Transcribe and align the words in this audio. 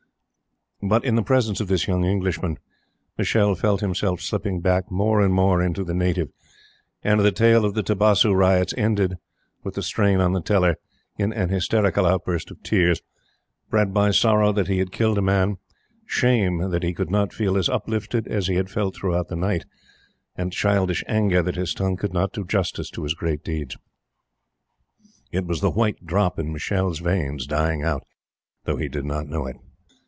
But, 0.83 1.05
in 1.05 1.13
the 1.13 1.21
presence 1.21 1.61
of 1.61 1.67
this 1.67 1.87
young 1.87 2.03
Englishman, 2.05 2.57
Michele 3.15 3.53
felt 3.53 3.81
himself 3.81 4.19
slipping 4.19 4.61
back 4.61 4.89
more 4.89 5.21
and 5.21 5.31
more 5.31 5.61
into 5.61 5.83
the 5.83 5.93
native, 5.93 6.29
and 7.03 7.19
the 7.19 7.31
tale 7.31 7.65
of 7.65 7.75
the 7.75 7.83
Tibasu 7.83 8.33
Riots 8.33 8.73
ended, 8.75 9.17
with 9.63 9.75
the 9.75 9.83
strain 9.83 10.19
on 10.19 10.33
the 10.33 10.41
teller, 10.41 10.77
in 11.19 11.31
an 11.33 11.49
hysterical 11.49 12.07
outburst 12.07 12.49
of 12.49 12.63
tears, 12.63 13.03
bred 13.69 13.93
by 13.93 14.09
sorrow 14.09 14.51
that 14.53 14.67
he 14.69 14.79
had 14.79 14.91
killed 14.91 15.19
a 15.19 15.21
man, 15.21 15.57
shame 16.07 16.71
that 16.71 16.81
he 16.81 16.95
could 16.95 17.11
not 17.11 17.31
feel 17.31 17.57
as 17.57 17.69
uplifted 17.69 18.27
as 18.27 18.47
he 18.47 18.55
had 18.55 18.71
felt 18.71 18.95
through 18.95 19.23
the 19.29 19.35
night, 19.35 19.65
and 20.35 20.51
childish 20.51 21.03
anger 21.07 21.43
that 21.43 21.55
his 21.57 21.75
tongue 21.75 21.95
could 21.95 22.11
not 22.11 22.33
do 22.33 22.43
justice 22.43 22.89
to 22.89 23.03
his 23.03 23.13
great 23.13 23.43
deeds. 23.43 23.77
It 25.31 25.45
was 25.45 25.61
the 25.61 25.69
White 25.69 26.07
drop 26.07 26.39
in 26.39 26.51
Michele's 26.51 27.01
veins 27.01 27.45
dying 27.45 27.83
out, 27.83 28.03
though 28.65 28.77
he 28.77 28.87
did 28.87 29.05
not 29.05 29.27
know 29.29 29.45
it. 29.45 29.57